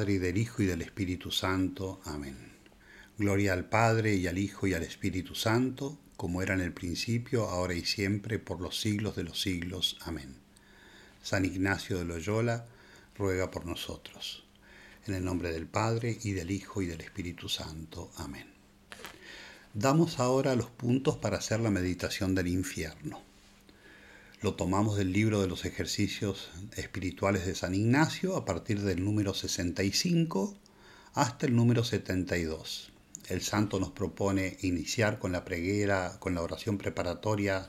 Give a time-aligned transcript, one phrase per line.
[0.00, 2.00] Y del Hijo y del Espíritu Santo.
[2.06, 2.34] Amén.
[3.18, 7.44] Gloria al Padre y al Hijo y al Espíritu Santo, como era en el principio,
[7.44, 9.98] ahora y siempre, por los siglos de los siglos.
[10.00, 10.34] Amén.
[11.22, 12.64] San Ignacio de Loyola,
[13.18, 14.44] ruega por nosotros.
[15.06, 18.10] En el nombre del Padre y del Hijo y del Espíritu Santo.
[18.16, 18.46] Amén.
[19.74, 23.20] Damos ahora los puntos para hacer la meditación del infierno.
[24.42, 29.34] Lo tomamos del libro de los ejercicios espirituales de San Ignacio a partir del número
[29.34, 30.58] 65
[31.14, 32.90] hasta el número 72.
[33.28, 37.68] El santo nos propone iniciar con la preguera, con la oración preparatoria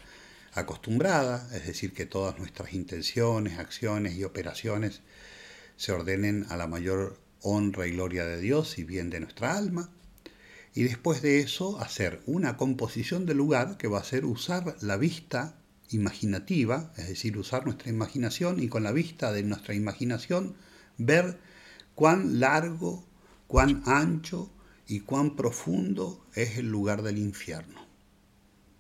[0.54, 5.02] acostumbrada, es decir, que todas nuestras intenciones, acciones y operaciones
[5.78, 9.92] se ordenen a la mayor honra y gloria de Dios y bien de nuestra alma.
[10.74, 14.98] Y después de eso, hacer una composición del lugar que va a ser usar la
[14.98, 20.56] vista imaginativa, es decir, usar nuestra imaginación y con la vista de nuestra imaginación
[20.98, 21.40] ver
[21.96, 23.06] cuán largo,
[23.48, 24.52] cuán ancho
[24.88, 27.86] y cuán profundo es el lugar del infierno,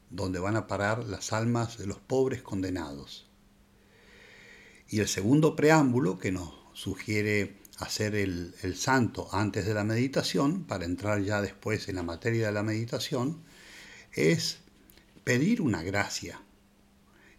[0.09, 3.27] donde van a parar las almas de los pobres condenados.
[4.89, 10.63] Y el segundo preámbulo que nos sugiere hacer el, el, santo antes de la meditación,
[10.65, 13.43] para entrar ya después en la materia de la meditación,
[14.11, 14.59] es
[15.23, 16.42] pedir una gracia,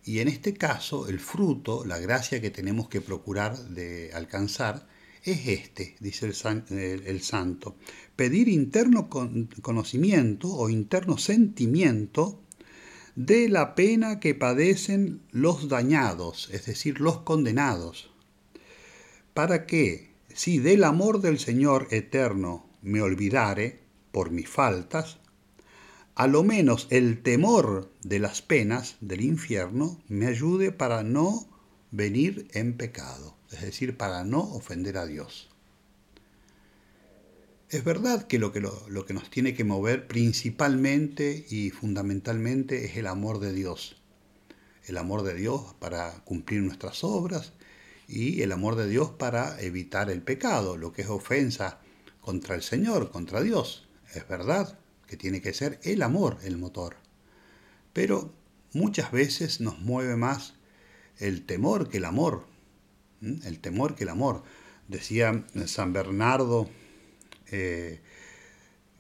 [0.05, 4.87] y en este caso, el fruto, la gracia que tenemos que procurar de alcanzar,
[5.23, 7.77] es este, dice el, santo.
[8.15, 12.43] Pedir interno conocimiento o interno sentimiento
[13.15, 18.11] de la pena que padecen los dañados, es decir, los condenados,
[19.33, 23.81] para que, si del amor del Señor eterno me olvidare
[24.13, 25.19] por mis faltas,
[26.15, 31.49] a lo menos el temor de las penas del infierno me ayude para no
[31.91, 35.49] venir en pecado, es decir, para no ofender a Dios.
[37.69, 42.97] Es verdad que lo que, lo, que nos tiene que mover principalmente y fundamentalmente es
[42.97, 43.97] el amor de Dios.
[44.87, 47.53] El amor de Dios para cumplir nuestras obras
[48.07, 51.81] y el amor de Dios para evitar el pecado, lo que es ofensa
[52.21, 53.89] contra el Señor, contra Dios.
[54.15, 56.97] Es verdad, que tiene que ser el amor el motor.
[57.93, 58.33] Pero
[58.73, 60.55] muchas veces nos mueve más
[61.19, 62.47] el temor que el amor.
[63.23, 64.43] El temor que el amor.
[64.89, 66.69] Decía San Bernardo
[67.51, 68.01] eh,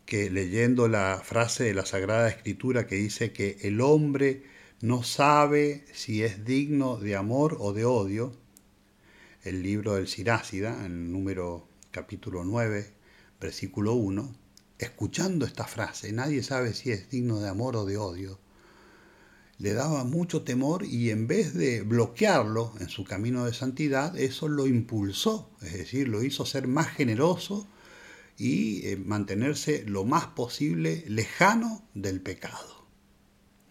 [0.06, 4.44] que leyendo la frase de la Sagrada Escritura que dice que el hombre
[4.80, 8.36] no sabe si es digno de amor o de odio,
[9.42, 12.92] el libro del Sirácida, en el número capítulo 9,
[13.40, 14.34] versículo 1,
[14.78, 18.38] escuchando esta frase, nadie sabe si es digno de amor o de odio,
[19.58, 24.48] le daba mucho temor y en vez de bloquearlo en su camino de santidad, eso
[24.48, 27.68] lo impulsó, es decir, lo hizo ser más generoso
[28.36, 32.84] y eh, mantenerse lo más posible lejano del pecado.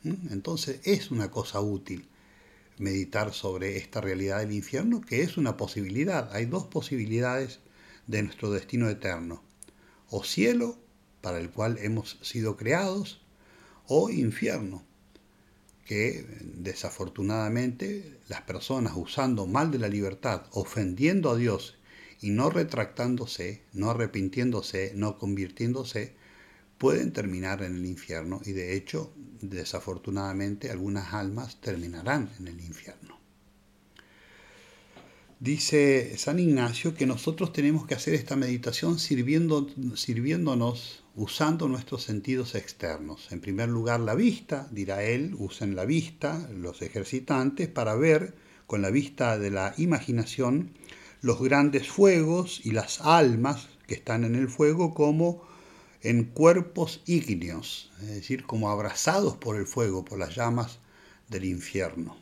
[0.03, 0.31] ¿Mm?
[0.31, 2.08] Entonces es una cosa útil
[2.78, 6.34] meditar sobre esta realidad del infierno, que es una posibilidad.
[6.34, 7.59] Hay dos posibilidades
[8.08, 9.44] de nuestro destino eterno,
[10.09, 10.78] o cielo
[11.23, 13.22] para el cual hemos sido creados,
[13.88, 14.84] o infierno,
[15.85, 21.78] que desafortunadamente las personas usando mal de la libertad, ofendiendo a Dios
[22.19, 26.13] y no retractándose, no arrepintiéndose, no convirtiéndose,
[26.78, 33.17] pueden terminar en el infierno y de hecho, desafortunadamente, algunas almas terminarán en el infierno.
[35.39, 42.56] Dice San Ignacio que nosotros tenemos que hacer esta meditación sirviendo, sirviéndonos, usando nuestros sentidos
[42.56, 43.31] externos.
[43.31, 48.35] En primer lugar, la vista, dirá él, usen la vista, los ejercitantes, para ver
[48.68, 50.72] con la vista de la imaginación
[51.22, 55.44] los grandes fuegos y las almas que están en el fuego como
[56.01, 60.80] en cuerpos ígneos, es decir, como abrazados por el fuego, por las llamas
[61.30, 62.18] del infierno.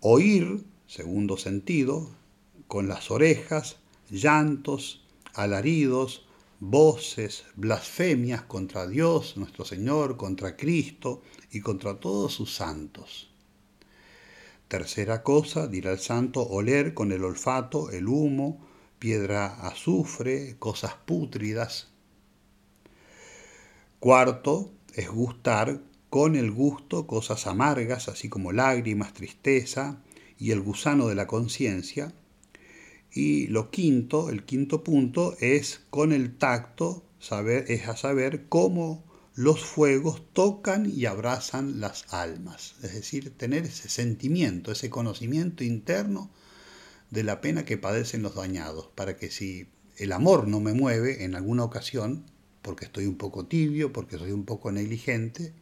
[0.00, 2.10] Oír segundo sentido,
[2.68, 3.76] con las orejas,
[4.10, 5.02] llantos,
[5.32, 6.26] alaridos,
[6.64, 13.34] voces, blasfemias contra Dios, nuestro Señor, contra Cristo y contra todos sus santos.
[14.68, 18.64] Tercera cosa, dirá el santo, oler con el olfato el humo,
[19.00, 21.88] piedra azufre, cosas pútridas.
[23.98, 25.80] Cuarto, es gustar
[26.10, 30.00] con el gusto cosas amargas, así como lágrimas, tristeza,
[30.38, 32.14] y el gusano de la conciencia.
[33.14, 39.04] Y lo quinto, el quinto punto, es con el tacto, saber, es a saber cómo
[39.34, 42.74] los fuegos tocan y abrazan las almas.
[42.82, 46.30] Es decir, tener ese sentimiento, ese conocimiento interno
[47.10, 49.68] de la pena que padecen los dañados, para que si
[49.98, 52.24] el amor no me mueve en alguna ocasión,
[52.62, 55.52] porque estoy un poco tibio, porque soy un poco negligente,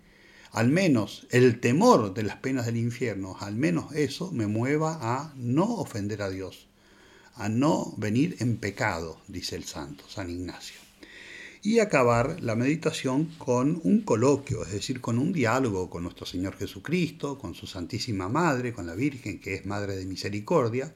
[0.52, 5.32] al menos el temor de las penas del infierno, al menos eso me mueva a
[5.36, 6.68] no ofender a Dios,
[7.40, 10.76] a no venir en pecado, dice el santo San Ignacio.
[11.62, 16.56] Y acabar la meditación con un coloquio, es decir, con un diálogo con nuestro Señor
[16.56, 20.94] Jesucristo, con su Santísima Madre, con la Virgen, que es Madre de Misericordia,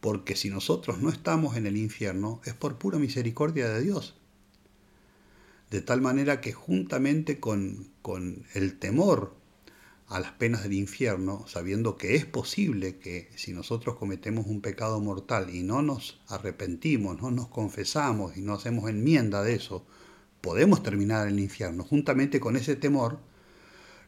[0.00, 4.14] porque si nosotros no estamos en el infierno es por pura misericordia de Dios
[5.70, 9.34] de tal manera que juntamente con, con el temor
[10.10, 15.00] a las penas del infierno, sabiendo que es posible que si nosotros cometemos un pecado
[15.00, 19.86] mortal y no nos arrepentimos, no nos confesamos y no hacemos enmienda de eso,
[20.40, 21.84] podemos terminar en el infierno.
[21.84, 23.20] Juntamente con ese temor,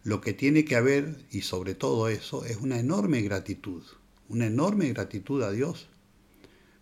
[0.03, 3.85] lo que tiene que haber, y sobre todo eso, es una enorme gratitud,
[4.29, 5.89] una enorme gratitud a Dios,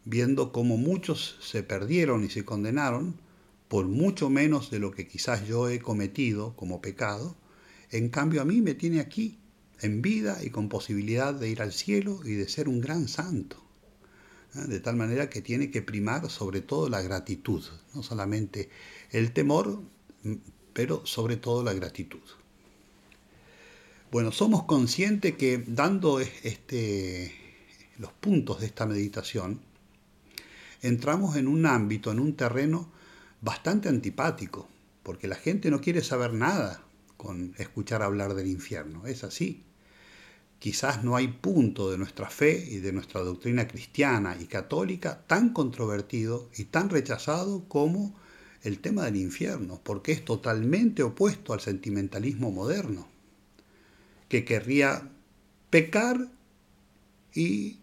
[0.07, 3.21] viendo cómo muchos se perdieron y se condenaron,
[3.69, 7.37] por mucho menos de lo que quizás yo he cometido como pecado,
[7.91, 9.39] en cambio a mí me tiene aquí,
[9.81, 13.63] en vida y con posibilidad de ir al cielo y de ser un gran santo.
[14.55, 14.67] ¿eh?
[14.69, 17.65] De tal manera que tiene que primar sobre todo la gratitud,
[17.95, 18.69] no solamente
[19.11, 19.81] el temor,
[20.73, 22.21] pero sobre todo la gratitud.
[24.13, 27.33] Bueno, somos conscientes que dando este,
[27.99, 29.61] los puntos de esta meditación,
[30.83, 32.91] entramos en un ámbito, en un terreno
[33.41, 34.69] bastante antipático,
[35.03, 36.85] porque la gente no quiere saber nada
[37.21, 39.07] con escuchar hablar del infierno.
[39.07, 39.63] Es así.
[40.59, 45.53] Quizás no hay punto de nuestra fe y de nuestra doctrina cristiana y católica tan
[45.53, 48.19] controvertido y tan rechazado como
[48.63, 53.07] el tema del infierno, porque es totalmente opuesto al sentimentalismo moderno,
[54.31, 55.11] que querría
[55.69, 56.27] pecar
[57.35, 57.81] y,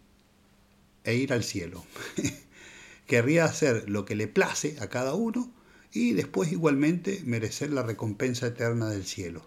[1.03, 1.85] e ir al cielo.
[3.05, 5.51] querría hacer lo que le place a cada uno
[5.97, 9.43] y después igualmente merecer la recompensa eterna del cielo.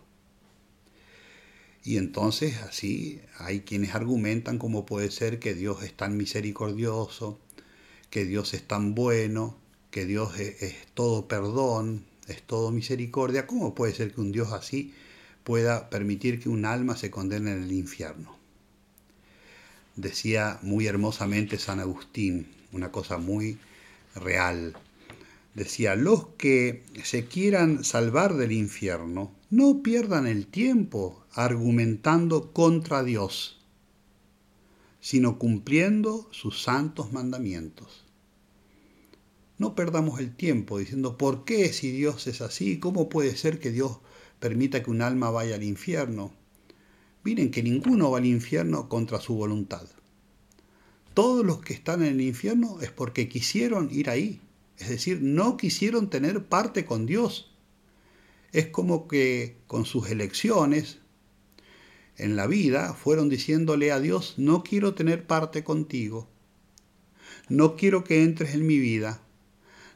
[1.84, 7.38] Y entonces así hay quienes argumentan cómo puede ser que Dios es tan misericordioso,
[8.10, 9.56] que Dios es tan bueno,
[9.90, 13.46] que Dios es, todo perdón, es todo misericordia.
[13.46, 14.92] ¿Cómo puede ser que un Dios así
[15.44, 18.36] pueda permitir que un alma se condene en el infierno?
[19.96, 23.58] Decía muy hermosamente San Agustín, una cosa muy
[24.14, 24.76] real.
[25.54, 33.60] Decía, los que se quieran salvar del infierno, no pierdan el tiempo argumentando contra Dios,
[35.00, 38.04] sino cumpliendo sus santos mandamientos.
[39.58, 42.78] No perdamos el tiempo diciendo, ¿por qué si Dios es así?
[42.78, 43.98] ¿Cómo puede ser que Dios
[44.38, 46.32] permita que un alma vaya al infierno?
[47.24, 49.86] Miren que ninguno va al infierno contra su voluntad
[51.14, 54.40] todos los que están en el infierno es porque quisieron ir ahí.
[54.80, 57.54] Es decir, no quisieron tener parte con Dios.
[58.50, 61.00] Es como que con sus elecciones
[62.16, 66.28] en la vida fueron diciéndole a Dios, no quiero tener parte contigo.
[67.50, 69.22] No quiero que entres en mi vida.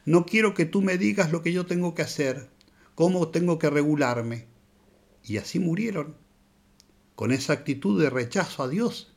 [0.05, 2.47] No quiero que tú me digas lo que yo tengo que hacer,
[2.93, 4.45] cómo tengo que regularme.
[5.23, 6.15] Y así murieron,
[7.15, 9.14] con esa actitud de rechazo a Dios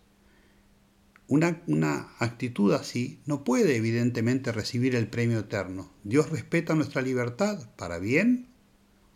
[1.29, 5.93] una, actitud así no puede evidentemente recibir el premio eterno.
[6.03, 8.49] Dios respeta nuestra libertad para bien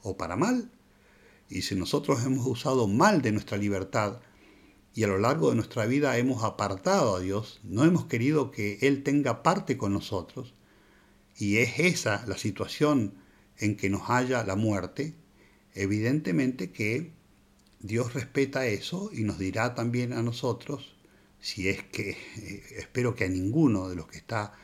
[0.03, 0.71] o para mal.
[1.49, 4.21] Y si nosotros hemos usado mal de nuestra libertad
[4.95, 8.79] y a lo largo de nuestra vida hemos apartado a Dios, no hemos querido que
[8.83, 10.55] Él tenga parte con nosotros,
[11.39, 13.15] y es esa la situación
[13.57, 15.15] en que nos halla la muerte,
[15.75, 17.13] evidentemente que
[17.81, 20.92] Dios respeta eso y nos dirá también a nosotros,
[21.43, 24.55] si es que eh, espero que a ninguno de los que está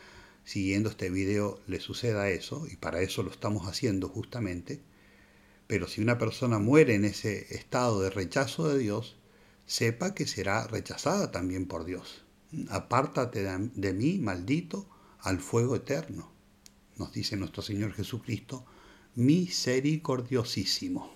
[0.44, 4.80] siguiendo este video le suceda eso, y para eso lo estamos haciendo justamente,
[5.66, 9.18] pero si una persona muere en ese estado de rechazo de Dios,
[9.66, 12.24] sepa que será rechazada también por Dios.
[12.70, 14.88] Apártate de mí, maldito,
[15.20, 16.32] al fuego eterno,
[16.96, 18.64] nos dice nuestro Señor Jesucristo,
[19.16, 21.12] misericordiosísimo,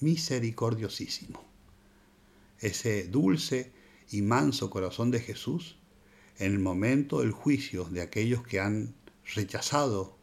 [0.00, 1.46] misericordiosísimo.
[2.58, 3.77] Ese dulce
[4.10, 5.76] y manso corazón de Jesús
[6.38, 8.94] en el momento del juicio de aquellos que han
[9.34, 10.16] rechazado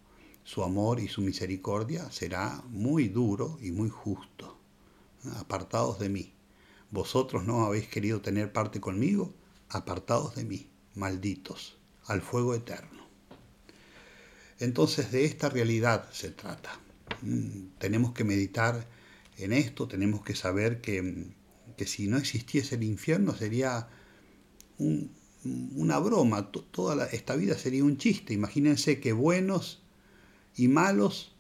[0.44, 4.58] su amor y su misericordia será muy duro y muy justo.
[5.38, 6.34] Apartados de mí.
[6.92, 9.34] Vosotros no habéis querido tener parte conmigo,
[9.70, 13.06] apartados de mí, malditos, al fuego eterno.
[14.60, 16.80] Entonces de esta realidad se trata.
[17.22, 18.88] Mm, tenemos que meditar
[19.38, 21.34] en esto, tenemos que saber que
[21.76, 23.88] que si no existiese el infierno sería
[24.78, 25.12] un
[25.46, 28.34] una broma, toda esta vida sería un chiste.
[28.34, 29.84] Imagínense que buenos
[30.56, 31.36] y malos,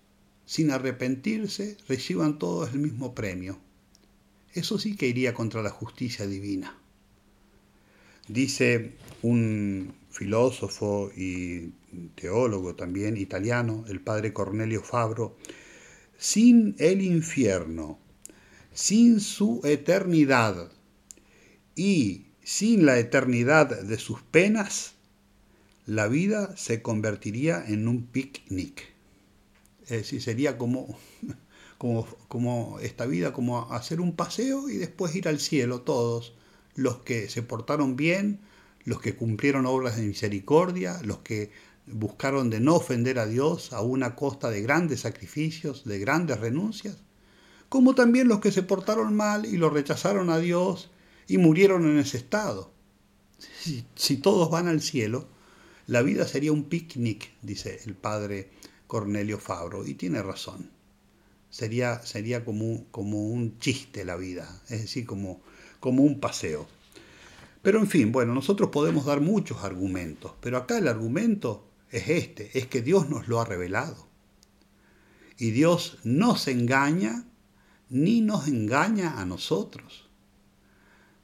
[0.46, 3.58] sin arrepentirse, reciban todos el mismo premio.
[4.54, 6.78] Eso sí que iría contra la justicia divina.
[8.28, 11.74] Dice un filósofo y
[12.16, 15.38] teólogo también italiano, el padre Cornelio Fabro,
[16.18, 18.00] sin el infierno,
[18.76, 20.70] sin su eternidad
[21.76, 24.94] y sin la eternidad de sus penas,
[25.86, 28.84] la vida se convertiría en un picnic.
[29.84, 30.98] Es decir, sería como,
[31.78, 36.36] como, como esta vida, como hacer un paseo y después ir al cielo todos,
[36.76, 38.42] los que se portaron bien,
[38.84, 41.50] los que cumplieron obras de misericordia, los que
[41.88, 46.98] buscaron de no ofender a Dios a una costa de grandes sacrificios, de grandes renuncias,
[47.70, 50.92] como también los que se portaron mal y lo rechazaron a Dios
[51.28, 52.72] y murieron en ese estado.
[53.38, 55.28] Si, si todos van al cielo,
[55.88, 58.50] la vida sería un picnic, dice el padre
[58.88, 60.72] Cornelio Fabro, y tiene razón.
[61.50, 65.42] Sería, sería como, como un chiste la vida, es decir, como,
[65.80, 66.68] como un paseo.
[67.62, 72.58] Pero en fin, bueno, nosotros podemos dar muchos argumentos, pero acá el argumento es este,
[72.58, 74.08] es que Dios nos lo ha revelado.
[75.38, 77.26] Y Dios no se engaña
[77.96, 80.10] ni nos engaña a nosotros.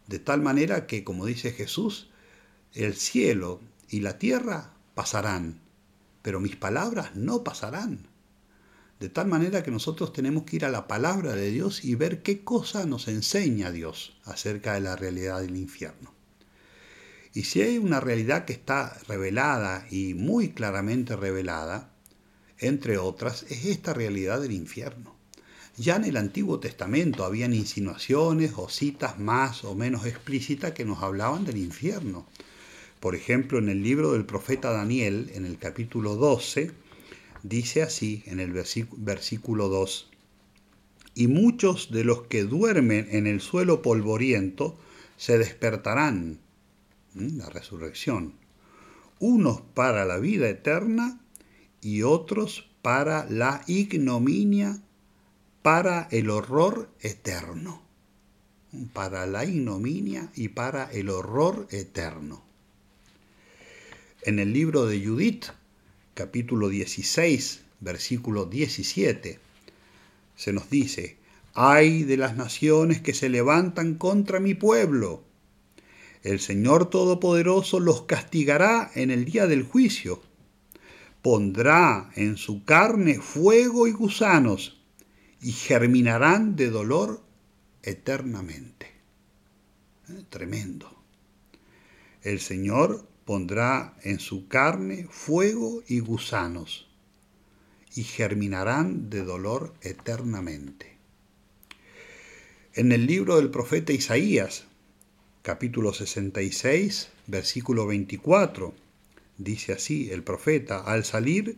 [0.08, 2.10] De tal manera que, como dice Jesús,
[2.74, 3.60] el cielo
[3.90, 5.60] y la tierra pasarán,
[6.22, 8.08] pero mis palabras no pasarán.
[9.02, 12.22] De tal manera que nosotros tenemos que ir a la palabra de Dios y ver
[12.22, 16.14] qué cosa nos enseña Dios acerca de la realidad del infierno.
[17.34, 21.92] Y si hay una realidad que está revelada y muy claramente revelada,
[22.60, 25.20] entre otras, es esta realidad del infierno.
[25.78, 31.02] Ya en el Antiguo Testamento habían insinuaciones o citas más o menos explícitas que nos
[31.02, 32.28] hablaban del infierno.
[33.00, 36.72] Por ejemplo, en el libro del profeta Daniel, en el capítulo 12,
[37.44, 40.10] dice así en el versículo 2,
[41.16, 44.78] y muchos de los que duermen en el suelo polvoriento
[45.18, 46.40] se despertarán,
[47.16, 48.34] la resurrección,
[49.20, 51.20] unos para la vida eterna
[51.82, 54.82] y otros para la ignominia,
[55.62, 57.84] para el horror eterno,
[58.94, 62.42] para la ignominia y para el horror eterno.
[64.24, 65.46] En el libro de Judith,
[66.16, 69.40] capítulo 16, versículo 17,
[70.36, 71.18] se nos dice,
[71.54, 75.24] ay de las naciones que se levantan contra mi pueblo.
[76.24, 80.24] El Señor Todopoderoso los castigará en el día del juicio.
[81.22, 84.81] Pondrá en su carne fuego y gusanos,
[85.42, 87.22] y germinarán de dolor
[87.84, 88.88] eternamente.
[90.10, 91.04] Eh, tremendo.
[92.22, 96.88] El Señor pondrá en su carne fuego y gusanos,
[97.96, 100.98] y germinarán de dolor eternamente.
[102.74, 104.66] En el libro del profeta Isaías,
[105.42, 108.74] capítulo 66, versículo 24,
[109.38, 111.58] dice así el profeta, al salir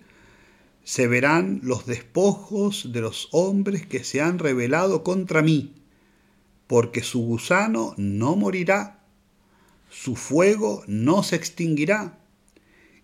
[0.84, 5.74] se verán los despojos de los hombres que se han rebelado contra mí,
[6.68, 9.04] porque su gusano no morirá
[9.94, 12.18] su fuego no se extinguirá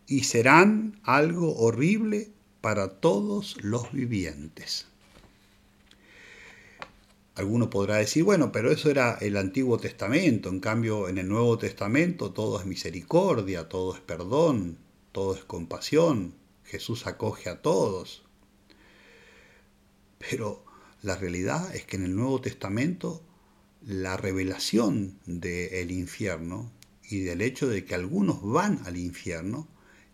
[0.07, 2.31] y serán algo horrible
[2.62, 4.88] para todos los vivientes.
[7.36, 11.59] Alguno podrá decir, bueno, pero eso era el Antiguo Testamento, en cambio en el Nuevo
[11.59, 14.79] Testamento todo es misericordia, todo es perdón,
[15.12, 16.33] todo es compasión,
[16.69, 18.23] Jesús acoge a todos.
[20.19, 20.63] Pero
[21.01, 23.23] la realidad es que en el Nuevo Testamento
[23.85, 26.71] la revelación del infierno
[27.09, 29.67] y del hecho de que algunos van al infierno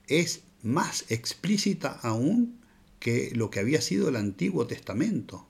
[0.08, 2.60] es más explícita aún
[3.00, 5.48] que lo que había sido el Antiguo Testamento.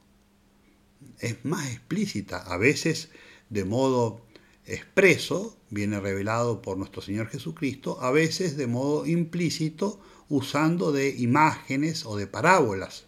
[1.19, 3.09] Es más explícita, a veces
[3.50, 4.25] de modo
[4.65, 12.05] expreso, viene revelado por nuestro Señor Jesucristo, a veces de modo implícito, usando de imágenes
[12.05, 13.05] o de parábolas.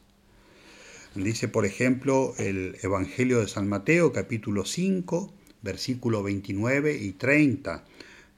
[1.16, 7.84] Dice, por ejemplo, el Evangelio de San Mateo, capítulo 5, versículo 29 y 30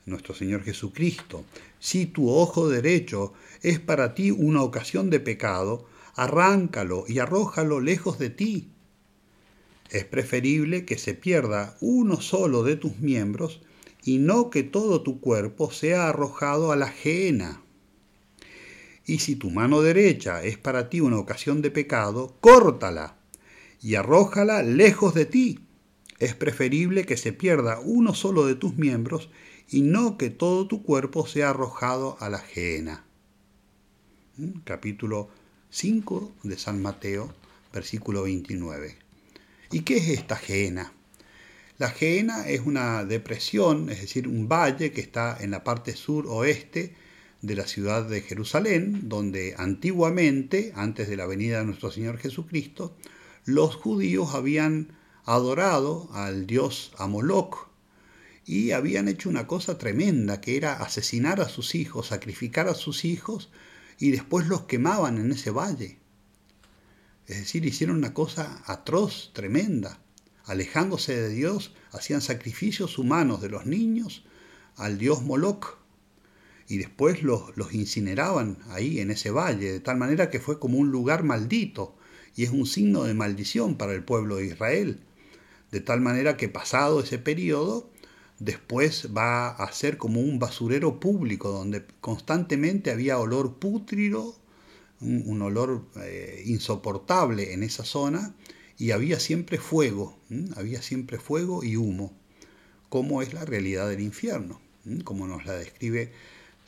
[0.10, 1.46] nuestro Señor Jesucristo.
[1.80, 8.20] Si tu ojo derecho es para ti una ocasión de pecado, arráncalo y arrójalo lejos
[8.20, 8.70] de ti.
[9.90, 13.62] Es preferible que se pierda uno solo de tus miembros
[14.04, 17.62] y no que todo tu cuerpo sea arrojado a la ajena.
[19.10, 23.18] Y si tu mano derecha es para ti una ocasión de pecado, córtala
[23.82, 25.62] y arrójala lejos de ti.
[26.20, 29.32] Es preferible que se pierda uno solo de tus miembros
[29.68, 33.04] y no que todo tu cuerpo sea arrojado a la gehenna.
[34.38, 34.60] ¿Mm?
[34.64, 35.30] Capítulo
[35.72, 37.34] 5 de San Mateo,
[37.74, 38.96] versículo 29.
[39.72, 40.94] ¿Y qué es esta gehenna?
[41.80, 46.94] La gehenna es una depresión, es decir, un valle que está en la parte sur-oeste
[47.42, 52.96] de la ciudad de Jerusalén, donde antiguamente, antes de la venida de nuestro Señor Jesucristo,
[53.46, 57.70] los judíos habían adorado al dios Amoloc
[58.46, 63.06] y habían hecho una cosa tremenda, que era asesinar a sus hijos, sacrificar a sus
[63.06, 63.50] hijos
[64.00, 66.00] y después los quemaban en ese valle.
[67.28, 70.00] Es decir, hicieron una cosa atroz, tremenda.
[70.46, 74.24] Alejándose de Dios, hacían sacrificios humanos de los niños
[74.76, 75.79] al dios Moloch
[76.70, 80.78] y después los, los incineraban ahí en ese valle, de tal manera que fue como
[80.78, 81.98] un lugar maldito
[82.36, 85.02] y es un signo de maldición para el pueblo de Israel.
[85.72, 87.90] De tal manera que pasado ese periodo,
[88.38, 94.36] después va a ser como un basurero público donde constantemente había olor pútrido,
[95.02, 98.36] un, olor eh, insoportable en esa zona
[98.78, 100.20] y había siempre fuego,
[100.56, 102.14] había siempre fuego y humo,
[102.90, 104.62] como es la realidad del infierno,
[105.04, 106.12] como nos la describe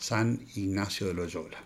[0.02, 1.64] San Ignacio de Loyola.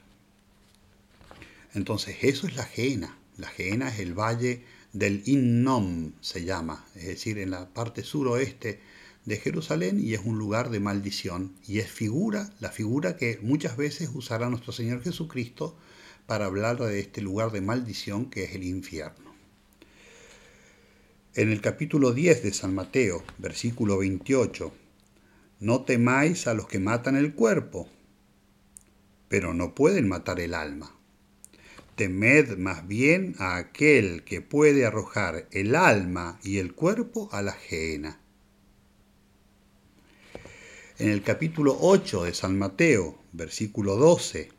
[1.73, 3.17] Entonces, eso es la Geena.
[3.37, 8.81] La Geena es el valle del Innom, se llama, es decir, en la parte suroeste
[9.23, 13.77] de Jerusalén y es un lugar de maldición y es figura, la figura que muchas
[13.77, 15.77] veces usará nuestro Señor Jesucristo
[16.27, 19.33] para hablar de este lugar de maldición que es el infierno.
[21.35, 24.73] En el capítulo 10 de San Mateo, versículo 28,
[25.61, 27.89] no temáis a los que matan el cuerpo,
[29.27, 30.95] pero no pueden matar el alma.
[31.95, 37.53] Temed más bien a aquel que puede arrojar el alma y el cuerpo a la
[37.53, 38.19] gehenna.
[40.97, 44.49] En el capítulo 8 de San Mateo, versículo 12,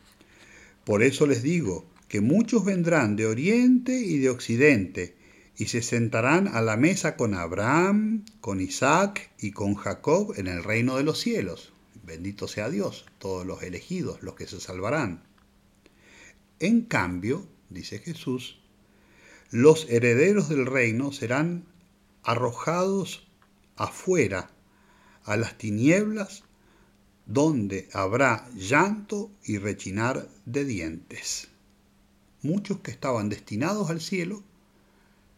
[0.84, 5.16] por eso les digo que muchos vendrán de oriente y de occidente
[5.56, 10.62] y se sentarán a la mesa con Abraham, con Isaac y con Jacob en el
[10.62, 11.72] reino de los cielos.
[12.06, 15.24] Bendito sea Dios, todos los elegidos, los que se salvarán.
[16.60, 18.60] En cambio, dice Jesús,
[19.50, 21.64] los herederos del reino serán
[22.22, 23.26] arrojados
[23.74, 24.50] afuera
[25.24, 26.44] a las tinieblas
[27.26, 31.48] donde habrá llanto y rechinar de dientes.
[32.40, 34.44] Muchos que estaban destinados al cielo,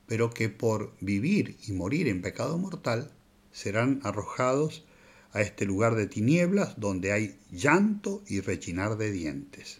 [0.07, 3.11] pero que por vivir y morir en pecado mortal
[3.53, 4.85] serán arrojados
[5.33, 9.79] a este lugar de tinieblas donde hay llanto y rechinar de dientes.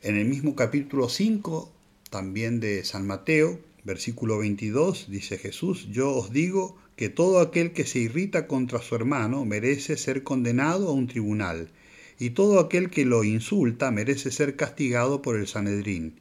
[0.00, 1.72] En el mismo capítulo 5,
[2.10, 7.86] también de San Mateo, versículo 22, dice Jesús, yo os digo que todo aquel que
[7.86, 11.70] se irrita contra su hermano merece ser condenado a un tribunal,
[12.18, 16.20] y todo aquel que lo insulta merece ser castigado por el Sanedrín,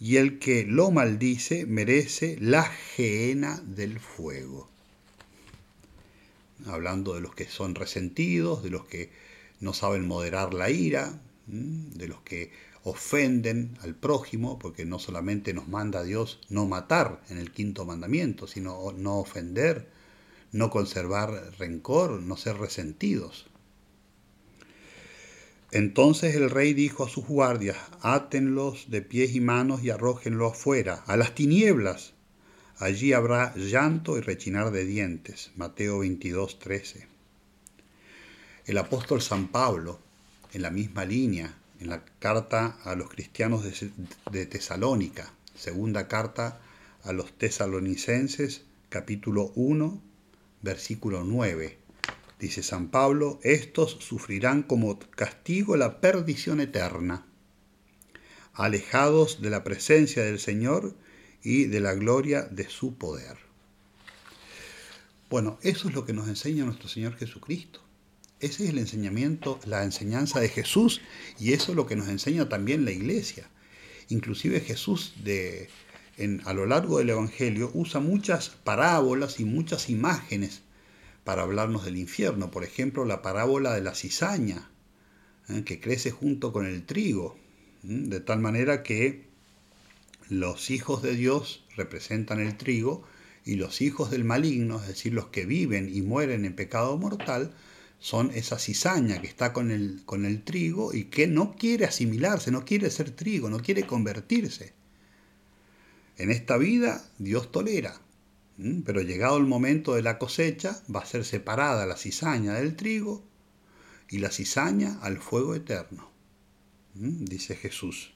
[0.00, 4.71] y el que lo maldice merece la gehenna del fuego
[6.66, 9.10] hablando de los que son resentidos, de los que
[9.60, 12.50] no saben moderar la ira, de los que
[12.84, 18.46] ofenden al prójimo, porque no solamente nos manda Dios no matar en el quinto mandamiento,
[18.46, 19.88] sino no ofender,
[20.50, 23.46] no conservar rencor, no ser resentidos.
[25.70, 31.02] Entonces el rey dijo a sus guardias, átenlos de pies y manos y arrójenlos afuera,
[31.06, 32.12] a las tinieblas,
[32.78, 35.50] Allí habrá llanto y rechinar de dientes.
[35.56, 37.06] Mateo 22, 13.
[38.66, 39.98] El apóstol San Pablo,
[40.52, 43.64] en la misma línea, en la carta a los cristianos
[44.30, 46.60] de, Tesalónica, segunda carta
[47.02, 50.00] a los tesalonicenses, capítulo 1,
[50.62, 51.76] versículo 9.
[52.38, 57.26] Dice San Pablo, estos sufrirán como castigo la perdición eterna,
[58.54, 60.94] alejados de la presencia del Señor
[61.42, 63.36] y de la gloria de su poder.
[65.30, 67.80] Bueno, eso es lo que nos enseña nuestro Señor Jesucristo.
[68.40, 71.00] Ese es el enseñamiento, la enseñanza de Jesús
[71.38, 73.48] y eso es lo que nos enseña también la iglesia.
[74.08, 75.68] Inclusive Jesús de,
[76.44, 80.62] a lo largo del Evangelio usa muchas parábolas y muchas imágenes
[81.24, 82.50] para hablarnos del infierno.
[82.50, 84.70] Por ejemplo, la parábola de la cizaña,
[85.48, 85.62] ¿eh?
[85.64, 87.38] que crece junto con el trigo,
[87.82, 89.31] de tal manera que
[90.28, 93.04] los hijos de Dios representan el trigo
[93.44, 97.54] y los hijos del maligno, es decir, los que viven y mueren en pecado mortal,
[97.98, 102.50] son esa cizaña que está con el, con el trigo y que no quiere asimilarse,
[102.50, 104.74] no quiere ser trigo, no quiere convertirse.
[106.18, 108.00] En esta vida Dios tolera,
[108.84, 113.24] Pero llegado el momento de la cosecha, va a ser separada la cizaña del trigo
[114.08, 116.10] y la cizaña al fuego eterno.
[116.94, 118.11] Dice Jesús.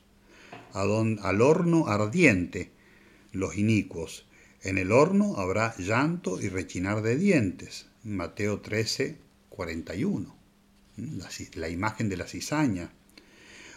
[0.76, 2.70] Al horno ardiente
[3.32, 4.26] los inicuos.
[4.62, 7.86] En el horno habrá llanto y rechinar de dientes.
[8.04, 9.16] Mateo 13,
[9.48, 10.36] 41.
[10.96, 12.92] La, la imagen de la cizaña.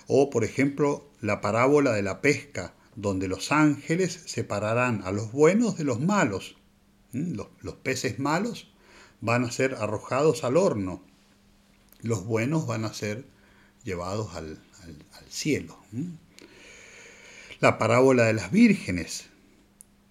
[0.07, 5.77] O, por ejemplo, la parábola de la pesca donde los ángeles separarán a los buenos
[5.77, 6.57] de los malos.
[7.13, 7.35] ¿Mm?
[7.61, 8.67] Los, peces malos
[9.21, 11.01] van a ser arrojados al horno,
[12.01, 13.25] los buenos van a ser
[13.83, 14.59] llevados al,
[15.29, 15.77] cielo.
[17.61, 19.25] La parábola de las vírgenes.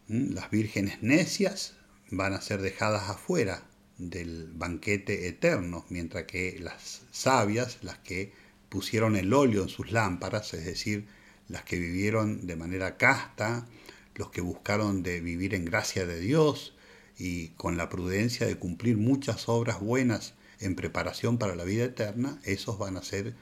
[0.08, 0.34] ¿Mm?
[0.34, 1.76] Las vírgenes necias
[2.10, 3.62] van a ser dejadas afuera
[3.96, 8.34] del banquete eterno, mientras que las sabias, las que
[8.68, 11.06] pusieron el óleo en sus lámparas, es decir,
[11.48, 13.66] las que vivieron de manera casta,
[14.14, 16.76] los que buscaron de vivir en gracia de Dios
[17.16, 22.38] y con la prudencia de cumplir muchas obras buenas en preparación para la vida eterna,
[22.44, 23.34] esos van a ser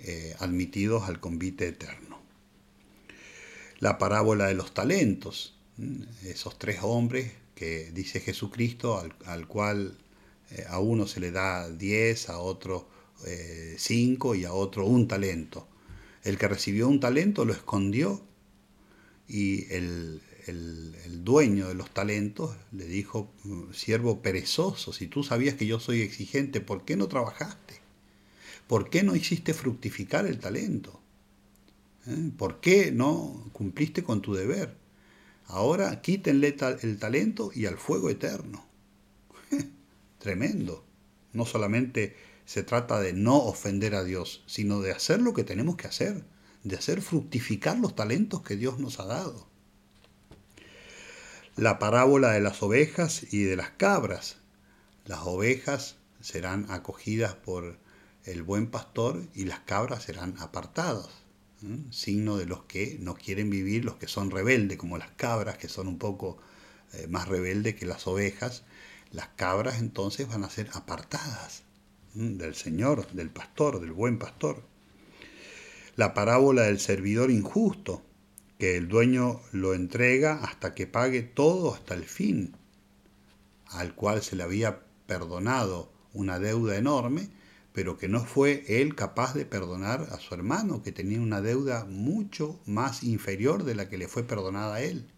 [0.00, 2.13] eh, admitidos al convite eterno.
[3.80, 5.54] La parábola de los talentos,
[6.24, 9.96] esos tres hombres que dice Jesucristo, al, cual
[10.50, 12.88] eh, a uno se le da diez, a otro
[13.26, 15.68] eh, cinco y a otro un talento.
[16.22, 18.22] El que recibió un talento lo escondió
[19.28, 20.20] y el,
[21.24, 23.32] dueño de los talentos le dijo,
[23.72, 27.80] siervo perezoso, si tú sabías que yo soy exigente, ¿por qué no trabajaste?
[28.66, 31.00] ¿Por qué no hiciste fructificar el talento?
[32.06, 32.30] ¿Eh?
[32.36, 34.76] ¿Por qué no cumpliste con tu deber?
[35.46, 38.66] Ahora quítenle el talento y al fuego eterno.
[40.18, 40.84] Tremendo.
[41.32, 45.76] No solamente se trata de no ofender a Dios, sino de hacer lo que tenemos
[45.76, 46.24] que hacer,
[46.62, 49.46] de hacer fructificar los talentos que Dios nos ha dado.
[51.56, 54.38] La parábola de las ovejas y de las cabras.
[55.04, 57.78] Las ovejas serán acogidas por
[58.24, 61.23] el buen pastor y las cabras serán apartadas.
[61.90, 65.68] Signo de los que no quieren vivir, los que son rebeldes, como las cabras, que
[65.68, 66.38] son un poco
[66.92, 68.64] eh, más rebeldes que las ovejas.
[69.10, 71.62] Las cabras entonces van a ser apartadas
[72.14, 74.62] del Señor, del pastor, del buen pastor.
[75.96, 78.02] La parábola del servidor injusto,
[78.58, 82.54] que el dueño lo entrega hasta que pague todo hasta el fin,
[83.66, 87.28] al cual se le había perdonado una deuda enorme,
[87.74, 91.84] pero que no fue él capaz de perdonar a su hermano, que tenía una deuda
[91.86, 95.08] mucho más inferior de la que le fue perdonada a él.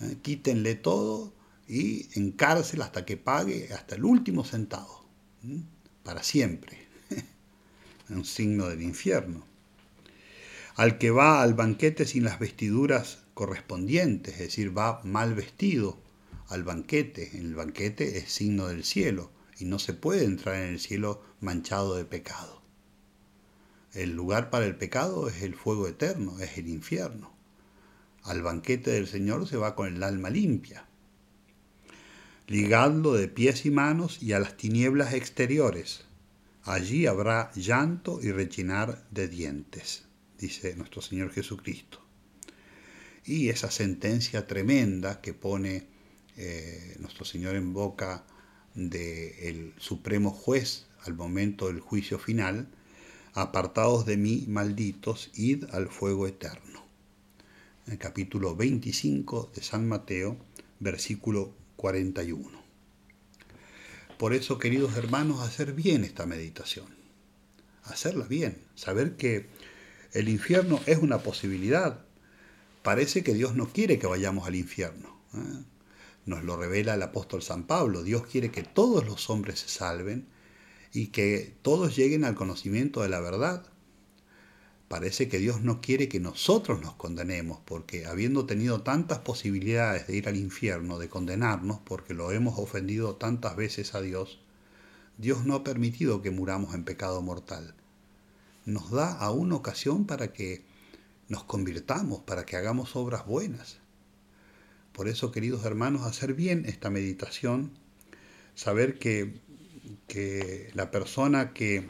[0.00, 1.32] Eh, quítenle todo
[1.68, 5.06] y encárcel hasta que pague hasta el último centavo
[6.02, 6.88] para siempre,
[8.08, 9.46] un signo del infierno.
[10.74, 16.00] Al que va al banquete sin las vestiduras correspondientes, es decir, va mal vestido
[16.48, 17.38] al banquete.
[17.38, 21.96] El banquete es signo del cielo y no se puede entrar en el cielo manchado
[21.96, 22.62] de pecado.
[23.92, 27.34] El lugar para el pecado es el fuego eterno, es el infierno.
[28.22, 30.86] Al banquete del Señor se va con el alma limpia
[32.46, 36.04] ligadlo de pies y manos y a las tinieblas exteriores.
[36.62, 40.04] Allí habrá llanto y rechinar de dientes,
[40.38, 42.00] dice nuestro Señor Jesucristo.
[43.24, 45.86] Y esa sentencia tremenda que pone
[46.36, 48.24] eh, nuestro Señor en boca
[48.76, 52.68] del Supremo Juez al momento del juicio final,
[53.32, 56.84] apartados de mí, malditos, id al fuego eterno.
[57.98, 60.36] Capítulo 25 de San Mateo,
[60.78, 62.66] versículo 41.
[64.18, 66.86] Por eso, queridos hermanos, hacer bien esta meditación.
[67.84, 68.58] Hacerla bien.
[68.74, 69.46] Saber que
[70.12, 72.04] el infierno es una posibilidad.
[72.82, 75.20] Parece que Dios no quiere que vayamos al infierno.
[75.34, 75.62] ¿eh?
[76.26, 78.02] Nos lo revela el apóstol San Pablo.
[78.02, 80.26] Dios quiere que todos los hombres se salven
[80.92, 83.64] y que todos lleguen al conocimiento de la verdad.
[84.88, 90.16] Parece que Dios no quiere que nosotros nos condenemos, porque habiendo tenido tantas posibilidades de
[90.16, 94.40] ir al infierno, de condenarnos, porque lo hemos ofendido tantas veces a Dios,
[95.18, 97.74] Dios no ha permitido que muramos en pecado mortal.
[98.64, 100.64] Nos da aún ocasión para que
[101.28, 103.78] nos convirtamos, para que hagamos obras buenas.
[104.96, 107.70] Por eso, queridos hermanos, hacer bien esta meditación,
[108.54, 109.34] saber que,
[110.08, 111.86] que la persona que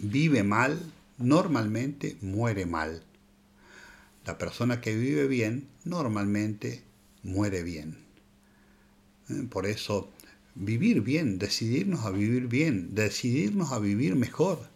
[0.00, 0.76] vive mal,
[1.18, 3.04] normalmente muere mal.
[4.26, 6.82] La persona que vive bien normalmente
[7.22, 7.96] muere bien.
[9.28, 10.10] Eh, por eso,
[10.56, 14.68] vivir bien, decidirnos a vivir bien, decidirnos a vivir mejor,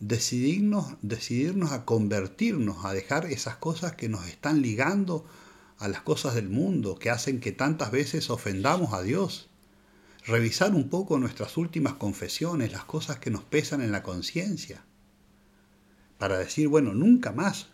[0.00, 5.24] decidirnos, decidirnos a convertirnos, a dejar esas cosas que nos están ligando
[5.80, 9.48] a las cosas del mundo que hacen que tantas veces ofendamos a Dios.
[10.26, 14.84] Revisar un poco nuestras últimas confesiones, las cosas que nos pesan en la conciencia,
[16.18, 17.68] para decir, bueno, nunca más,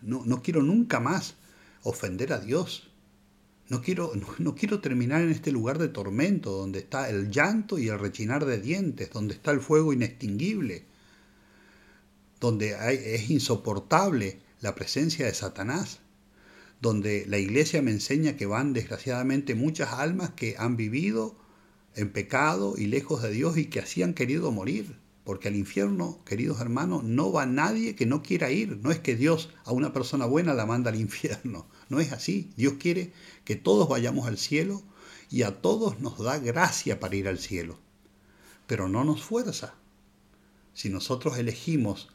[0.00, 1.34] no, no quiero nunca más
[1.82, 2.90] ofender a Dios.
[3.68, 7.88] No quiero, no, quiero terminar en este lugar de tormento, donde está el llanto y
[7.88, 10.86] el rechinar de dientes, donde está el fuego inextinguible,
[12.40, 12.74] donde
[13.14, 16.00] es insoportable la presencia de Satanás
[16.80, 21.36] donde la iglesia me enseña que van desgraciadamente muchas almas que han vivido
[21.94, 24.98] en pecado y lejos de Dios y que así han querido morir.
[25.24, 28.78] Porque al infierno, queridos hermanos, no va nadie que no quiera ir.
[28.78, 31.68] No es que Dios a una persona buena la manda al infierno.
[31.88, 32.50] No es así.
[32.56, 33.12] Dios quiere
[33.44, 34.82] que todos vayamos al cielo
[35.30, 37.78] y a todos nos da gracia para ir al cielo.
[38.66, 39.74] Pero no nos fuerza.
[40.72, 42.08] Si nosotros elegimos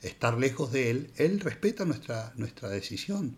[0.00, 3.36] estar lejos de Él, Él respeta nuestra, nuestra decisión.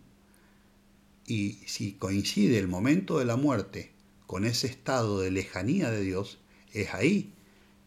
[1.29, 3.91] Y si coincide el momento de la muerte
[4.27, 6.39] con ese estado de lejanía de Dios,
[6.73, 7.35] es ahí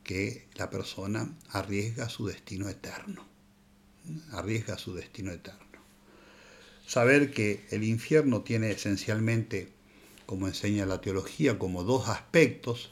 [0.04, 3.25] que la persona arriesga su destino eterno.
[4.32, 5.65] Arriesga su destino eterno.
[6.86, 9.69] Saber que el infierno tiene esencialmente,
[10.27, 12.91] como enseña la teología, como dos aspectos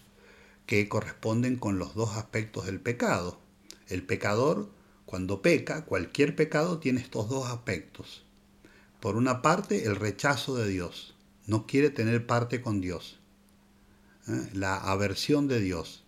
[0.65, 3.39] que corresponden con los dos aspectos del pecado.
[3.87, 4.71] El pecador,
[5.05, 8.23] cuando peca, cualquier pecado tiene estos dos aspectos
[8.99, 11.15] por una parte, el rechazo de Dios.
[11.47, 13.19] No quiere tener parte con Dios.
[14.27, 14.49] ¿eh?
[14.53, 16.03] La aversión de Dios.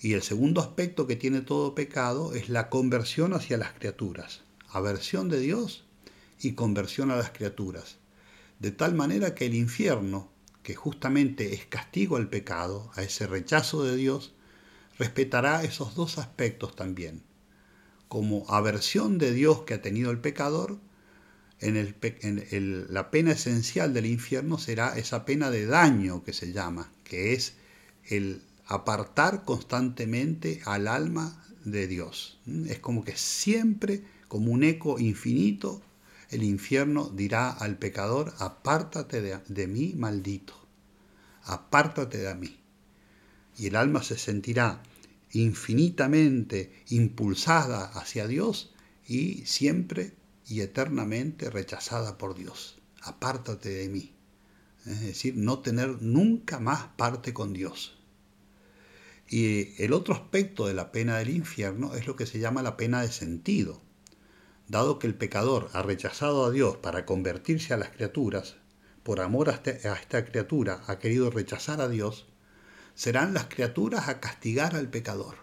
[0.00, 4.42] Y el segundo aspecto que tiene todo pecado es la conversión hacia las criaturas.
[4.70, 5.84] Aversión de Dios
[6.40, 7.98] y conversión a las criaturas.
[8.58, 10.28] De tal manera que el infierno,
[10.64, 14.34] que justamente es castigo al pecado, a ese rechazo de Dios,
[14.98, 17.22] respetará esos dos aspectos también.
[18.08, 20.78] Como aversión de Dios que ha tenido el pecador
[21.60, 27.32] en, la pena esencial del infierno será esa pena de daño que se llama, que
[27.32, 27.54] es
[28.04, 32.38] el apartar constantemente al alma de Dios.
[32.66, 35.82] Es como que siempre, como un eco infinito,
[36.30, 40.54] el infierno dirá al pecador, apártate de, de mí, maldito,
[41.42, 42.56] apártate de mí.
[43.56, 44.82] Y el alma se sentirá
[45.32, 48.72] infinitamente impulsada hacia Dios
[49.06, 50.12] y siempre
[50.48, 52.80] y eternamente rechazada por Dios.
[53.02, 54.14] Apártate de mí.
[54.86, 57.98] Es decir, no tener nunca más parte con Dios.
[59.28, 62.78] Y el otro aspecto de la pena del infierno es lo que se llama la
[62.78, 63.82] pena de sentido.
[64.68, 68.56] Dado que el pecador ha rechazado a Dios para convertirse a las criaturas,
[69.02, 72.26] por amor a, este, esta criatura ha querido rechazar a Dios,
[72.94, 75.36] serán las criaturas a castigar al pecador.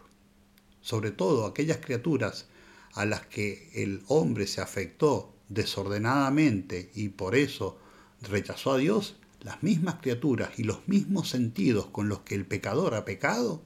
[0.82, 2.48] Sobre todo aquellas criaturas
[2.96, 7.78] a las que el hombre se afectó desordenadamente y por eso
[8.22, 12.96] rechazó a Dios, las mismas criaturas y los mismos sentidos con los que el pecador
[12.96, 13.62] ha pecado,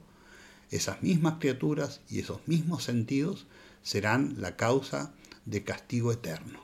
[0.70, 3.46] esas mismas criaturas y esos mismos sentidos
[3.82, 5.14] serán la causa
[5.46, 6.60] de castigo eterno.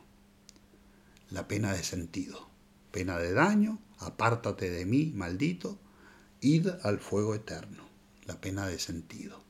[1.31, 2.51] La pena de sentido,
[2.91, 5.79] pena de daño, apártate de mí, maldito,
[6.41, 7.89] id al fuego eterno,
[8.27, 9.46] la pena de sentido.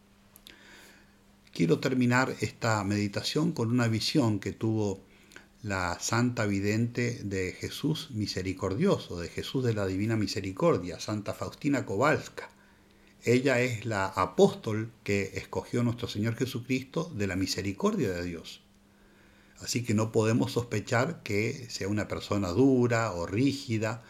[1.57, 5.01] Quiero terminar esta meditación con una visión que tuvo
[5.63, 12.51] la santa vidente de Jesús misericordioso, de Jesús de la Divina Misericordia, Santa Faustina Kowalska.
[13.25, 18.61] Ella es la apóstol que escogió nuestro Señor Jesucristo de la misericordia de Dios.
[19.61, 24.03] Así que no podemos sospechar que sea una persona dura o rígida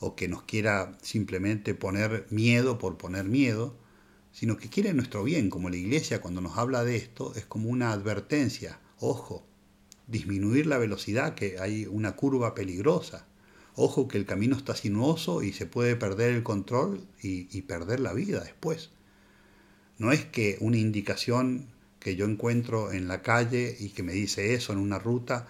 [0.00, 3.76] o que nos quiera simplemente poner miedo por poner miedo,
[4.32, 7.68] sino que quiere nuestro bien, como la iglesia cuando nos habla de esto es como
[7.68, 9.46] una advertencia, ojo,
[10.06, 13.26] disminuir la velocidad, que hay una curva peligrosa,
[13.74, 18.00] ojo que el camino está sinuoso y se puede perder el control y, y perder
[18.00, 18.90] la vida después.
[19.98, 21.66] No es que una indicación
[21.98, 25.48] que yo encuentro en la calle y que me dice eso en una ruta,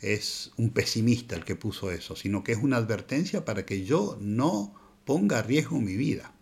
[0.00, 4.18] es un pesimista el que puso eso, sino que es una advertencia para que yo
[4.20, 6.32] no ponga a riesgo mi vida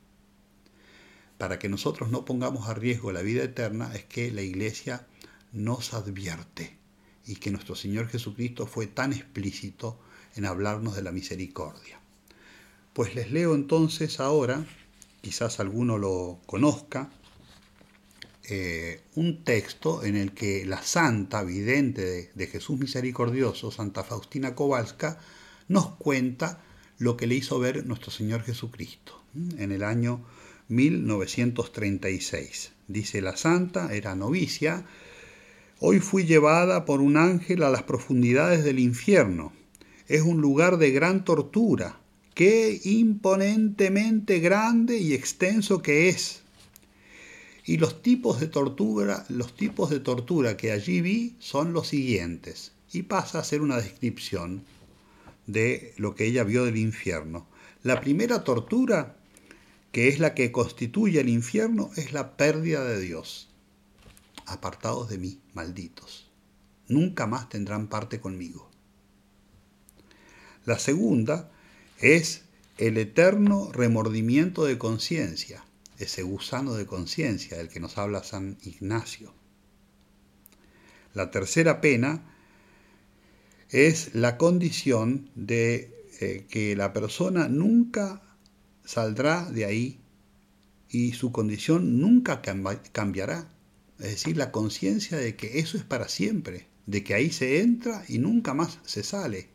[1.41, 5.07] para que nosotros no pongamos a riesgo la vida eterna es que la iglesia
[5.53, 6.77] nos advierte
[7.25, 9.99] y que nuestro Señor Jesucristo fue tan explícito
[10.37, 11.99] en hablarnos de la misericordia.
[12.93, 14.67] Pues les leo entonces ahora,
[15.23, 17.11] quizás alguno lo conozca,
[18.51, 24.55] eh, un texto en el que la santa vidente de, de Jesús misericordioso, Santa Faustina
[24.55, 25.19] Kowalska,
[25.69, 26.63] nos cuenta
[26.99, 29.23] lo que le hizo ver nuestro Señor Jesucristo
[29.57, 30.23] en el año
[30.71, 32.73] 1936.
[32.89, 34.85] Dice la santa, era novicia,
[35.81, 39.53] hoy fui llevada por un ángel a las profundidades del infierno.
[40.09, 42.01] es un lugar de gran tortura.
[42.35, 46.43] Qué imponentemente grande y extenso que es.
[47.65, 52.73] Y los tipos de tortura, los tipos de tortura que allí vi son los siguientes.
[52.93, 54.65] Y pasa a ser una descripción
[55.47, 57.47] de lo que ella vio del infierno.
[57.83, 59.20] La primera tortura,
[59.93, 63.49] que es la que constituye el infierno, es la pérdida de Dios.
[64.47, 66.31] Apartados de mí, malditos.
[66.89, 68.71] Nunca más tendrán parte conmigo.
[70.65, 71.51] La segunda
[71.99, 72.45] es
[72.79, 75.65] el eterno remordimiento de conciencia,
[75.99, 79.35] ese gusano de conciencia del que nos habla San Ignacio.
[81.13, 82.35] La tercera pena
[83.69, 88.23] es la condición de eh, que la persona nunca
[88.91, 90.01] saldrá de ahí
[90.89, 92.43] y su condición nunca
[92.93, 93.49] cambiará.
[93.99, 98.05] Es decir, la conciencia de que eso es para siempre, de que ahí se entra
[98.09, 99.49] y nunca más se sale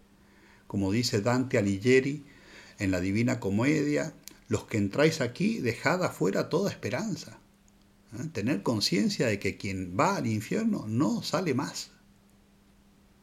[0.67, 2.25] como dice Dante Alighieri
[2.79, 4.13] en la Divina Comedia,
[4.47, 7.39] los que entráis aquí, dejad afuera toda esperanza.
[8.13, 8.27] ¿Eh?
[8.33, 11.91] Tener conciencia de que quien va al infierno no sale más.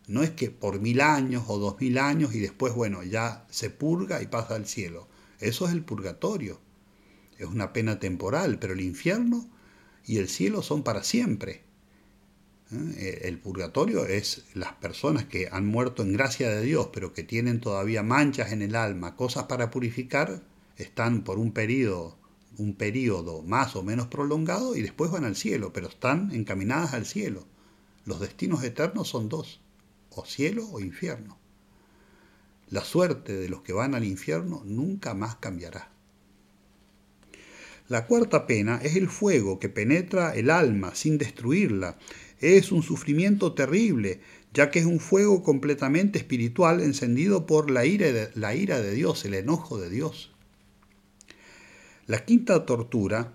[0.07, 3.70] No es que por mil años o dos mil años y después, bueno, ya se
[3.70, 5.07] purga y pasa al cielo.
[5.42, 6.61] Eso es el purgatorio.
[7.38, 9.48] Es una pena temporal, pero el infierno
[10.05, 11.62] y el cielo son para siempre.
[12.70, 13.20] ¿eh?
[13.24, 17.61] El purgatorio es las personas que han muerto en gracia de Dios, pero que tienen
[17.61, 20.42] todavía manchas en el alma, cosas para purificar,
[20.76, 22.16] están por un periodo,
[22.59, 27.07] un periodo más o menos prolongado y después van al cielo, pero están encaminadas al
[27.07, 27.46] cielo.
[28.05, 29.61] Los destinos eternos son dos,
[30.11, 31.41] o cielo o infierno.
[32.72, 35.92] La suerte de los que van al infierno nunca más cambiará.
[37.88, 41.98] La cuarta pena es el fuego que penetra el alma sin destruirla
[42.40, 44.20] es un sufrimiento terrible,
[44.54, 49.78] ya que es un fuego completamente espiritual encendido por la ira de, Dios, el enojo
[49.78, 50.32] de Dios.
[52.06, 53.35] La quinta tortura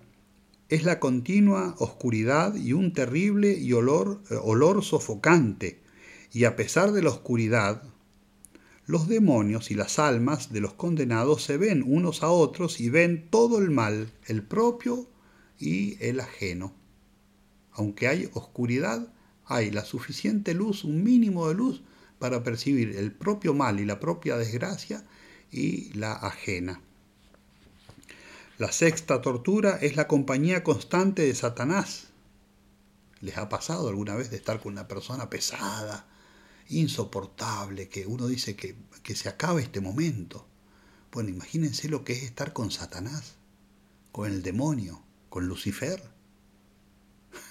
[0.70, 5.80] es la continua oscuridad y un terrible y olor, eh, olor sofocante,
[6.34, 7.84] y a pesar de la oscuridad,
[8.88, 13.30] los demonios y las almas de los condenados se ven unos a otros y ven
[13.30, 15.08] todo el mal, el propio
[15.60, 16.74] y el ajeno
[17.78, 19.08] aunque hay oscuridad,
[19.46, 21.84] hay la suficiente luz, un mínimo de luz,
[22.18, 25.06] para percibir el propio mal y la propia desgracia
[25.52, 26.82] y la ajena.
[28.58, 32.08] La sexta tortura es la compañía constante de Satanás.
[33.22, 36.08] ¿Les ha pasado alguna vez de estar con una persona pesada,
[36.70, 40.48] insoportable, que uno dice que, que se acabe este momento?
[41.12, 43.36] Bueno, imagínense lo que es estar con Satanás,
[44.12, 46.18] con el demonio, con Lucifer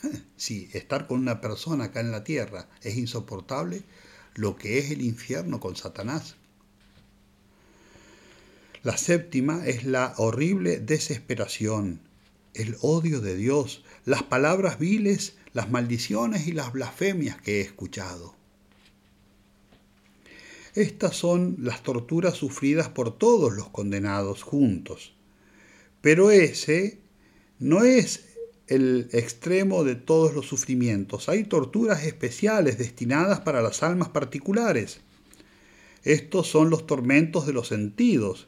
[0.37, 3.83] si estar con una persona acá en la tierra es insoportable,
[4.35, 6.37] lo que es el infierno con Satanás.
[8.83, 12.00] La séptima es la horrible desesperación,
[12.55, 18.36] el odio de Dios, las palabras viles, las maldiciones y las blasfemias que he escuchado.
[20.77, 25.15] Estas son las torturas sufridas por todos los condenados juntos.
[26.03, 26.99] Pero ese
[27.59, 28.27] no es
[28.67, 31.31] el extremo de todos los sufrimientos.
[31.31, 35.01] Hay torturas especiales destinadas para las almas particulares.
[36.05, 38.47] Estos son los tormentos de los sentidos.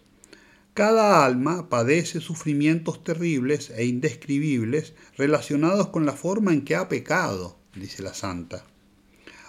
[0.74, 7.56] Cada alma padece sufrimientos terribles e indescribibles relacionados con la forma en que ha pecado,
[7.74, 8.66] dice la santa.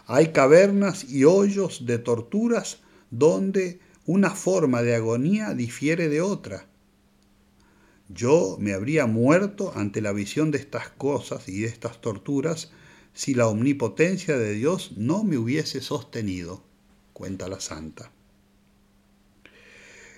[0.10, 6.70] Hay cavernas y hoyos de torturas donde una forma de agonía difiere de otra
[8.10, 12.72] yo me habría muerto ante la visión de estas cosas y de estas torturas
[13.14, 16.64] si la omnipotencia de Dios no me hubiese sostenido,
[17.14, 18.12] cuenta la santa.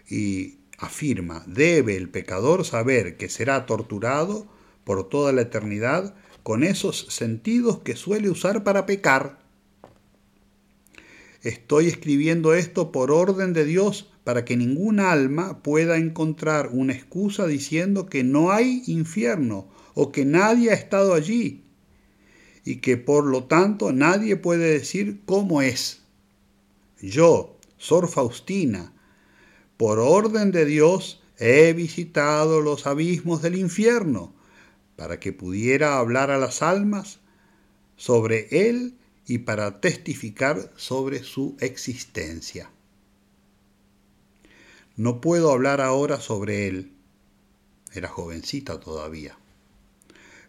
[0.09, 4.47] Y afirma, debe el pecador saber que será torturado
[4.85, 9.39] por toda la eternidad con esos sentidos que suele usar para pecar.
[11.43, 17.47] Estoy escribiendo esto por orden de Dios para que ningún alma pueda encontrar una excusa
[17.47, 21.63] diciendo que no hay infierno o que nadie ha estado allí
[22.63, 26.01] y que por lo tanto nadie puede decir cómo es.
[27.01, 28.93] Yo, Sor Faustina,
[29.77, 34.35] por orden de Dios, he visitado los abismos del infierno
[34.95, 37.19] para que pudiera hablar a las almas
[37.95, 38.93] sobre él
[39.25, 42.69] y para testificar sobre su existencia.
[44.97, 46.91] No puedo hablar ahora sobre él.
[47.93, 49.37] Era jovencita todavía.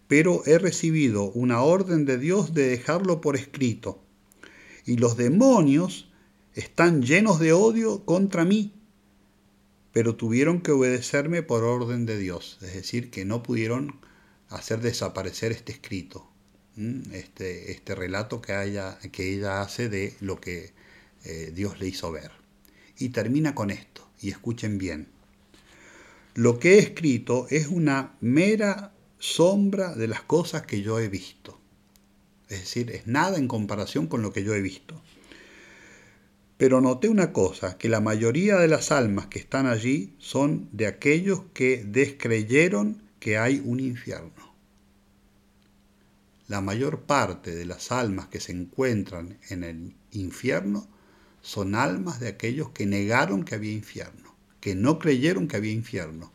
[0.09, 4.03] Pero he recibido una orden de Dios de dejarlo por escrito.
[4.85, 6.09] Y los demonios
[6.55, 8.73] están llenos de odio contra mí,
[9.93, 14.01] pero tuvieron que obedecerme por orden de Dios, es decir, que no pudieron
[14.49, 16.29] hacer desaparecer este escrito,
[16.77, 18.53] este, este relato que,
[19.13, 20.73] que ella hace de lo que
[21.25, 22.31] eh, Dios le hizo ver.
[22.99, 25.09] Y termina con esto, y escuchen bien.
[26.35, 31.61] Lo que he escrito es una mera sombra de las cosas que yo he visto.
[32.49, 35.03] Es decir, es nada en comparación con lo que yo he visto.
[36.57, 40.87] Pero noté una cosa, que la mayoría de las almas que están allí son de
[40.87, 44.52] aquellos que descreyeron que hay un infierno.
[46.49, 50.89] La mayor parte de las almas que se encuentran en el infierno
[51.41, 56.33] son almas de aquellos que negaron que había infierno, que no creyeron que había infierno,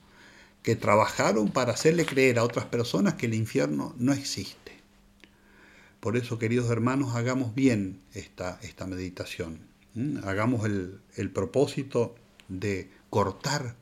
[0.63, 4.73] que trabajaron para hacerle creer a otras personas que el infierno no existe.
[5.99, 9.59] Por eso, queridos hermanos, hagamos bien esta, esta meditación.
[10.23, 12.15] Hagamos el, el propósito
[12.47, 13.75] de cortar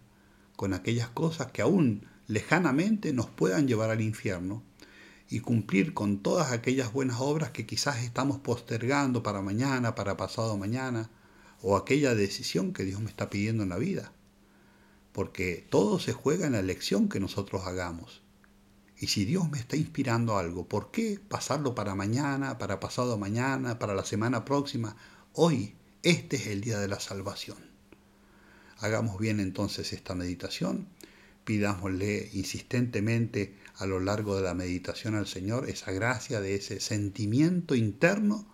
[0.55, 4.63] con aquellas cosas que aún lejanamente nos puedan llevar al infierno
[5.29, 10.57] y cumplir con todas aquellas buenas obras que quizás estamos postergando para mañana, para pasado
[10.57, 11.09] mañana,
[11.61, 14.11] o aquella decisión que Dios me está pidiendo en la vida.
[15.11, 18.21] Porque todo se juega en la elección que nosotros hagamos.
[18.97, 23.79] Y si Dios me está inspirando algo, ¿por qué pasarlo para mañana, para pasado mañana,
[23.79, 24.95] para la semana próxima?
[25.33, 27.57] Hoy este es el día de la salvación.
[28.77, 30.87] Hagamos bien entonces esta meditación,
[31.45, 37.75] pidámosle insistentemente a lo largo de la meditación al Señor esa gracia de ese sentimiento
[37.75, 38.47] interno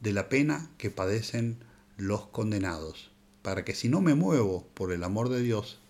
[0.00, 1.58] de la pena que padecen
[1.96, 3.10] los condenados,
[3.42, 5.80] para que si no me muevo por el amor de Dios,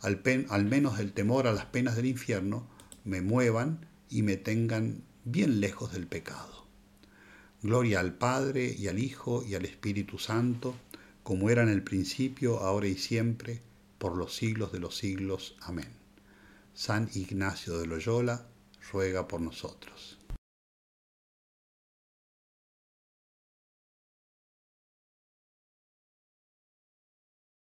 [0.00, 2.66] al, al menos el temor a las penas del infierno,
[3.04, 6.66] me muevan y me tengan bien lejos del pecado.
[7.62, 10.74] Gloria al Padre y al Hijo y al Espíritu Santo,
[11.22, 13.62] como era en el principio, ahora y siempre,
[13.98, 15.56] por los siglos de los siglos.
[15.62, 16.03] Amén.
[16.76, 18.48] San Ignacio de Loyola
[18.90, 20.13] ruega por nosotros.